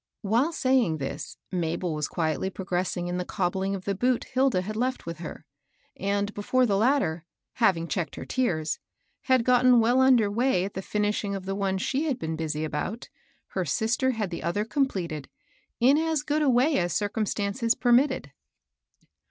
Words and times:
While 0.23 0.51
saying 0.51 0.97
this, 0.97 1.37
Mabel 1.51 1.93
was 1.93 2.07
quietly 2.07 2.49
progress 2.49 2.97
ing 2.97 3.07
in 3.07 3.17
the 3.19 3.23
cobbling 3.23 3.75
of 3.75 3.85
the 3.85 3.93
boot 3.93 4.23
Hilda 4.23 4.63
had 4.63 4.75
left 4.75 5.05
with 5.05 5.19
her; 5.19 5.45
and 5.95 6.33
before 6.33 6.65
the 6.65 6.75
latter, 6.75 7.23
having 7.57 7.87
checked 7.87 8.15
her 8.15 8.25
tears, 8.25 8.79
had 9.25 9.45
gotten 9.45 9.79
well 9.79 10.01
under 10.01 10.31
way 10.31 10.65
at 10.65 10.73
the 10.73 10.81
finishing 10.81 11.35
of 11.35 11.45
the 11.45 11.53
one 11.53 11.77
she 11.77 12.05
had 12.05 12.17
been 12.17 12.35
busy 12.35 12.63
about, 12.65 13.09
her 13.49 13.63
sister 13.63 14.09
had 14.09 14.31
THE 14.31 14.41
OLD 14.41 14.55
BOOTS. 14.55 14.75
133 14.75 14.79
ilie 14.79 15.05
other 15.05 15.07
completed, 15.07 15.29
in 15.79 15.97
as 15.99 16.23
good 16.23 16.41
a 16.41 16.49
way 16.49 16.79
as 16.79 16.95
circnm 16.95 17.27
stances 17.27 17.75
permitted. 17.75 18.31